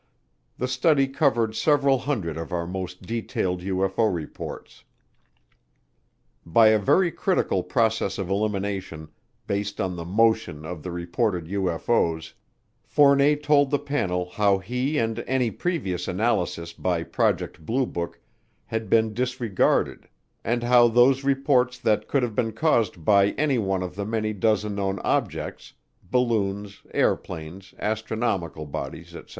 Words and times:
The 0.57 0.67
study 0.67 1.07
covered 1.07 1.55
several 1.55 1.99
hundred 1.99 2.35
of 2.35 2.51
our 2.51 2.65
most 2.65 3.03
detailed 3.03 3.61
UFO 3.61 4.11
reports. 4.11 4.83
By 6.43 6.69
a 6.69 6.79
very 6.79 7.11
critical 7.11 7.61
process 7.61 8.17
of 8.17 8.27
elimination, 8.27 9.09
based 9.45 9.79
on 9.79 9.95
the 9.95 10.03
motion 10.03 10.65
of 10.65 10.81
the 10.81 10.89
reported 10.89 11.45
UFO's, 11.45 12.33
Fournet 12.83 13.43
told 13.43 13.69
the 13.69 13.77
panel 13.77 14.27
how 14.31 14.57
he 14.57 14.97
and 14.97 15.19
any 15.27 15.51
previous 15.51 16.07
analysis 16.07 16.73
by 16.73 17.03
Project 17.03 17.63
Blue 17.63 17.85
Book 17.85 18.19
had 18.65 18.89
been 18.89 19.13
disregarded 19.13 20.09
and 20.43 20.63
how 20.63 20.87
those 20.87 21.23
reports 21.23 21.77
that 21.77 22.07
could 22.07 22.23
have 22.23 22.33
been 22.33 22.53
caused 22.53 23.05
by 23.05 23.33
any 23.33 23.59
one 23.59 23.83
of 23.83 23.93
the 23.95 24.05
many 24.07 24.33
dozen 24.33 24.73
known 24.73 24.97
objects 25.03 25.73
balloons, 26.01 26.81
airplanes, 26.91 27.75
astronomical 27.77 28.65
bodies, 28.65 29.09
etc. 29.15 29.29